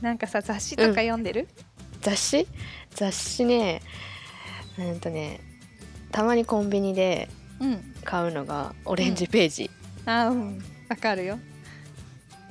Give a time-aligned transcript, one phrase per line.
[0.00, 1.48] なんかさ雑誌とか読んでる、
[2.00, 2.46] 雑誌？
[2.90, 3.82] 雑誌ね
[4.78, 5.40] うんとね
[6.12, 7.28] たまにコンビニで
[7.58, 9.70] うん、買うのがオレンジページ、
[10.04, 10.62] あうん。
[10.88, 11.38] わかるよ。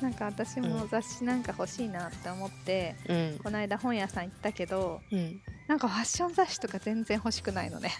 [0.00, 3.38] なんか私も雑誌なんか欲しいなって思って、うん。
[3.42, 7.92] この間本屋さん行ったけどうんなんかファッション雑誌とか全然欲しくないのね。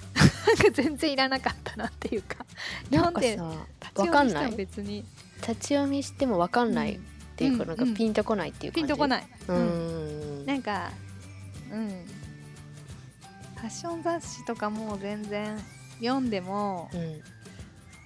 [0.47, 2.45] なんか全然いらなかったなっていうか。
[2.91, 3.51] なんでさ
[3.81, 4.45] 立ちわかんない。
[4.45, 5.05] 読みしても別に。
[5.41, 7.01] 立ち読みしてもわかんないっ
[7.37, 7.77] ていうか、うんなん。
[7.77, 8.87] かピンとこないっていう感じ。
[8.87, 10.47] ピンとこない、ううんん。
[10.47, 10.93] なんか
[11.71, 11.89] うん。
[13.57, 15.57] ファッション雑誌とかもう全然
[16.01, 16.91] 読んでも、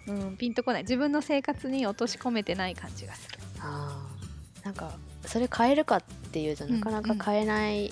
[0.07, 0.17] うん。
[0.29, 0.83] うん、ピンとこない。
[0.83, 3.39] 自分の生活に落とし込めてない感じがする。
[3.61, 4.65] あー。
[4.65, 7.91] なんかそれ買えるかっていうとなかなか買えないっ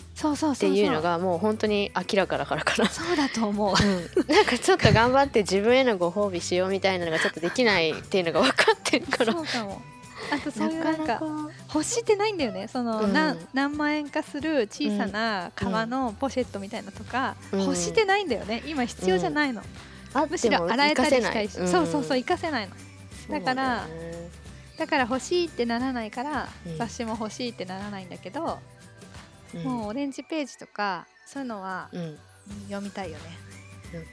[0.59, 3.75] ていうのがもう本当に明らかだからかなそうだと思う。
[3.75, 4.35] うん。
[4.35, 9.33] なんかちょっと頑張って自分へのご褒美しようみたいなのがちょっとできないっていうのが分かってるから。
[9.33, 9.83] そうかも。
[10.33, 11.21] あとそういうなんか
[11.73, 12.69] 欲してないんだよね。
[12.69, 13.13] その、うん。
[13.13, 17.61] な何万円かする小さな革のポシェットみたいなとか、うん。
[17.63, 18.63] 欲してないんだよね。
[18.67, 19.63] 今必要じゃないの、
[20.15, 21.73] あむしろ洗えたりしたいし、活かせない。
[21.73, 22.75] そうそうそううん活かせないの。
[23.31, 23.87] だから
[24.79, 26.79] だから欲しいってならないから、うん。
[26.79, 28.59] 雑誌も欲しいってならないんだけど、
[29.55, 29.63] うん。
[29.63, 31.89] もうオレンジページとかそういうのは
[32.69, 33.45] 読みたいよね。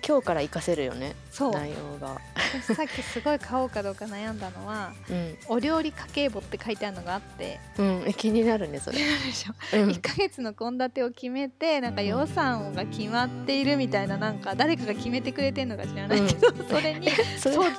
[0.07, 1.15] 今日から活かせるよね。
[1.31, 1.51] そう。
[1.53, 2.21] 内容が。
[2.63, 9.77] 私さっきすごい買おうかどうか悩んだのはうん、お料理家計簿って書いてあるのがあってうん、え気になるねそれ、でしょ？
[9.79, 9.89] うん。
[9.89, 17.71] 1ヶ月の献立を決めてなんか予算が決まっているみたいななんか誰かが決めてくれてんのか知らないけど、それに それそうっ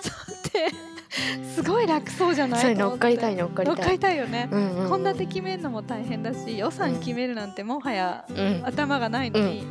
[0.51, 0.69] て
[1.55, 2.61] すごい楽そうじゃない？
[2.61, 3.77] それ乗っかりたい乗っかりたい。
[3.77, 4.49] 乗っかりたいよね。
[4.51, 4.85] うんうん。
[4.93, 8.63] うん献立決めるのも大変だし予算決めるなんてもはやうん。
[8.65, 9.67] 頭がないのに、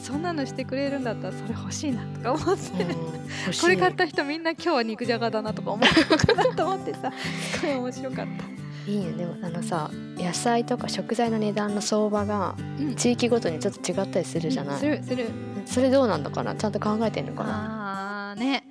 [0.00, 2.84] そんなのしてくれるんだったらそれ欲しいなとか思って、
[3.60, 7.10] これ買った人みんな今日は肉じゃがだなとか思うのかなと思ってさ
[7.54, 8.90] すごい面白かった。
[8.90, 12.94] いいよでもあのさ野菜とか食材の値段の相場がうん。
[12.94, 15.26] 地域ごとにちょっと違ったりするじゃない、するする。
[15.64, 16.54] それどうなんのかな？
[16.54, 18.32] ちゃんと考えてんのかな？
[18.32, 18.62] あーね。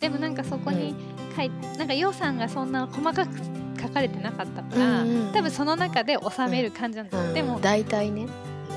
[0.00, 0.96] でもなんかそこに
[1.34, 3.38] 書いなんか予算がそんな細かく
[3.80, 5.32] 書かれてなかったから、うんうん。
[5.32, 7.34] 多分その中で収める感じなんだよ、うん。
[7.34, 8.26] でも大体ね。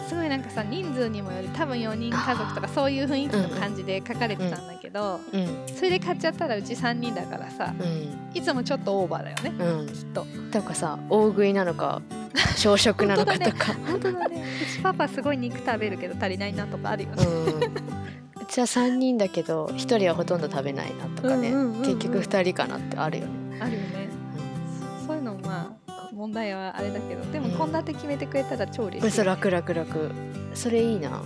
[0.07, 8.37] すごいなんかさ人数にもより多分4人家族とかそういう雰囲気の感じで書かれてたんだけど、うんそれで買っちゃったらうち3人だからさうん。
[8.37, 9.65] いつもちょっとオーバーだよね。
[9.65, 9.87] うん。
[9.87, 10.27] きっと。
[10.51, 12.03] とかさ大食いなのか
[12.55, 14.43] 小食なのかとか、本当だね。
[14.61, 17.25] うちパパすごい肉食べるけど足りないなとかあるよね、
[18.45, 24.07] うちは3人だけど1人はほとんど食べないなとかね、結局2人かなってあるよね、あるよね。
[25.07, 30.11] そういうのまあ問題はあれだけどでも献立決めてくれたら超嬉しい、うん、それ楽楽楽
[30.53, 31.23] それいいな。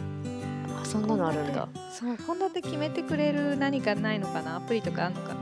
[0.82, 1.68] あそんなのあるんだ。
[1.92, 4.56] そう献立決めてくれる何かないのかな？
[4.56, 5.34] アプリとかあるのか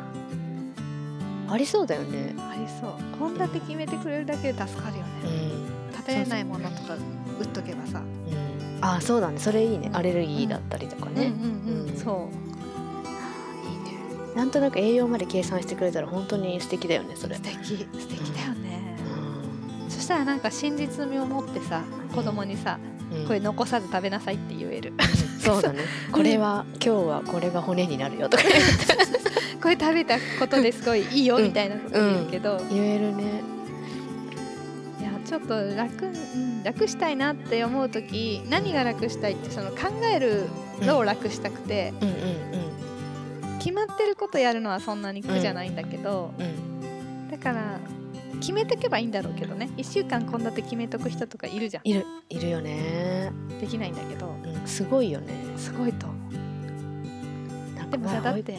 [1.48, 1.54] な？
[1.54, 2.34] ありそうだよね。
[2.40, 2.94] ありそう。
[3.38, 5.38] 献立決めてくれるだけで助かるようん、ね
[5.96, 6.96] 食べれないものとか
[7.40, 8.00] 売っとけばさ。
[8.00, 9.40] うん、あそうだね。
[9.40, 9.90] それいいね。
[9.94, 11.32] アレルギーだったりとかね、
[11.96, 13.68] そう。
[13.68, 14.36] いいね。
[14.36, 17.36] なんとなく栄養まで計算してくれたら本当に素敵だよねそれ。
[17.36, 17.88] 素敵。
[18.00, 18.98] 素敵だよね。
[19.88, 21.84] う、そしたらなんか真実味を持ってさ
[22.14, 22.98] 子供にさん。
[23.26, 24.94] これ残さず食べなさいって言える。
[25.40, 25.80] そうだね。
[26.12, 28.44] これは今日はこれが骨になるよとか。
[28.44, 29.28] 言って
[29.62, 33.57] これ食べたことですごいいいようんみたいなこと言えるけど、言えるね
[35.28, 40.48] ちょっと楽,、うん、楽したいなって思う時何が楽したいってその考える
[40.80, 41.94] のを楽したくて、
[43.60, 46.32] 決まってることやるのはそんなに苦じゃないんだけど、
[47.30, 47.80] だから
[48.40, 49.70] 決めてけばいいんだろうけどね。
[49.78, 51.88] 1週間献立決めとく人とかいるじゃん。
[51.88, 54.28] いるいるよね、できないんだけど。
[54.28, 55.34] うん、すごいよね。
[55.58, 56.08] すごいと。
[56.08, 58.58] 思うでもさだって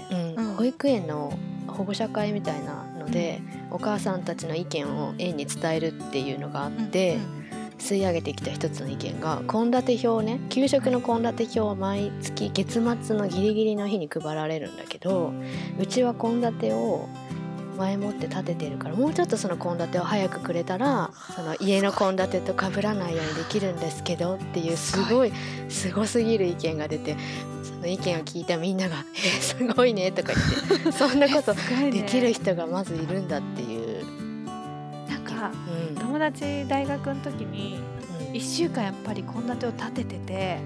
[0.56, 7.38] 保育園の保護者会みたいなので、お母さんたちの意見を園に伝えるっていうのがあって、うん
[7.78, 15.32] 吸い上げてきた一つの意見が献立表ね給食の献立表を毎月月末のギリギリの日に配られるんだけど
[15.78, 17.08] うちは献立を
[17.78, 25.32] 前もって立ててるからもうちょっとその献立を早くくれたらその家の献立と被らないようにできるんですけどっていうすごい
[25.68, 27.16] すごすぎる意見が出て
[27.57, 30.32] その意見を聞いたみんなが「えー、すごいね」とか
[30.68, 34.04] 言って そんなことできる人がまずいるんだっていう。
[35.08, 35.50] なんか
[35.90, 35.96] うん。
[35.96, 37.78] 友達大学の時に
[38.20, 38.32] うん。
[38.34, 40.58] 1週間やっぱり献立を立ててて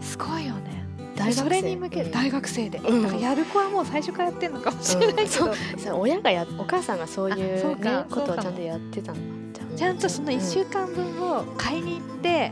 [0.00, 0.84] すごいよね。
[1.16, 1.42] 大学生。
[1.44, 2.10] それに向けうん。
[2.10, 3.02] 大学生で、うん。
[3.02, 7.76] だからやる子はもう最初からやってんのかもしれないけど、そうそう親がやお母さんがそういうあそう
[8.10, 9.18] ことをちゃんとやってたの。
[9.76, 12.50] ちゃんとその1週間分を買いに行って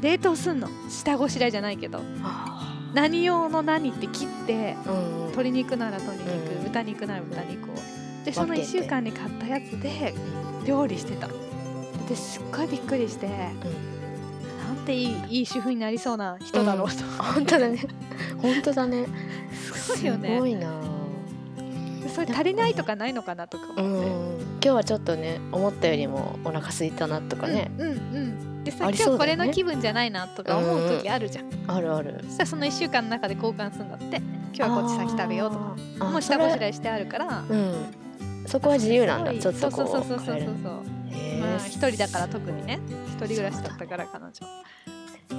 [0.00, 0.68] 冷凍すんの。
[0.88, 2.00] 下ごしらえじゃないけど。
[2.22, 2.53] あ
[2.94, 5.20] 何用の何って切ってうんうん。
[5.26, 6.64] 鶏肉なら鶏肉、うん。
[6.64, 7.74] 豚肉なら豚肉を。
[8.24, 10.14] でその分けて1週間に買ったやつで
[10.66, 11.28] 料理してた。
[12.08, 17.78] ですっごいびっくりしてなんていいいい主婦になりそうな人だろうと、本当だね。
[18.40, 19.06] 本当だね。
[19.52, 20.34] すごいよね。
[20.36, 20.70] すごいな。
[22.14, 32.20] それ足りないとかないのかなとかうん思って、今日はちょっとね思ったよりもお腹空いたなとかね、うんうんうんでさ、あり今日これの気分じゃないなとか思う時あるじゃん、あるある。
[32.24, 34.16] そしたらその1週間の中で交換するんだって。
[34.56, 36.10] 今日はこっち先食べようとか。
[36.10, 37.44] もう下ごしらえしてあるから。
[37.48, 37.86] うん。
[38.46, 39.34] そこは自由なんだ。
[39.34, 40.44] ちょっとこそうそうそうそうそうそう。
[41.40, 42.78] まあ一人だから特にね。
[43.08, 44.32] 一人暮らしだったから彼女。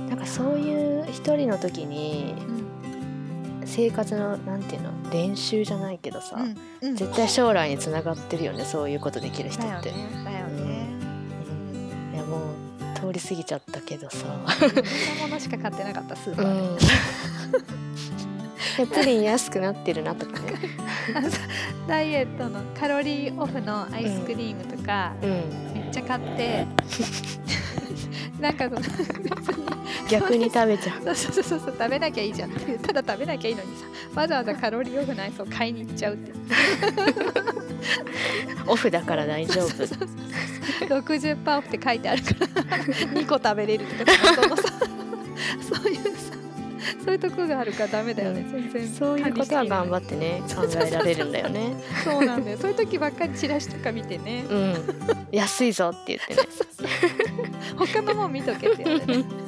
[0.09, 3.65] なんかそういう一人の時にうん。
[3.65, 4.91] 生活のなんていうの？
[5.11, 6.57] 練習じゃないけどさ、うん。
[6.81, 6.95] うん。
[6.95, 8.65] 絶対将来につながってるよね。
[8.65, 10.23] そういうことできる人って、だよね。
[10.25, 10.44] だよ
[13.15, 14.29] り過ぎちゃったけどさ、そん。
[14.29, 14.35] な
[15.21, 16.77] ものしか買ってなかったスーパうー
[18.77, 20.51] で、 プリン安くなってるなとかね。
[21.87, 25.29] ダイエットのカロリーオフのアイスクリームとか、うん。
[25.73, 26.65] めっちゃ買って。
[28.39, 28.89] なんかその別
[29.57, 29.64] に
[30.09, 31.15] 逆に食べちゃう。
[31.15, 32.51] そうそうそうそう食べなきゃいいじゃん。
[32.51, 33.85] ってただ食べなきゃいいのにさ。
[34.15, 36.31] わざわざカロリーオフのアイスを買いに行っちゃうって。
[38.67, 39.67] オフだから大丈夫。
[40.85, 42.77] 60%オフって書いてあるから。
[42.77, 44.11] 2個食べれるとか
[44.41, 44.63] そのさ。
[45.61, 46.35] そういうさ。
[47.03, 48.87] そういうとこがあるからダメだよね、全然。
[48.87, 50.41] そういうことは頑張っってね。
[50.55, 51.75] 考えられるんだよね。
[52.03, 52.57] そうなんだよ。
[52.57, 54.45] そういう時ばっかりチラシとか見てね。
[54.49, 54.75] うん。
[55.31, 56.49] 安いぞって言ってね。
[57.77, 59.44] 他のもん見とけって言ってね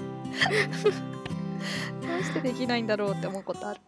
[2.01, 3.79] どうしてできないんだろうって思うことある。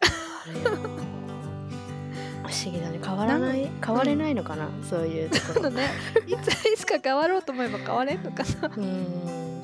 [2.44, 3.00] 不思議だね。
[3.03, 3.69] 変わらない？
[3.86, 5.69] 変われないのかな、そういうところ。
[5.71, 5.88] ね。
[6.27, 8.68] いついつか変わろうと思えば変われんのかな。
[8.68, 9.62] うーん。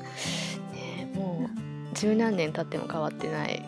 [0.72, 3.62] ねもう十何年経っても変わってない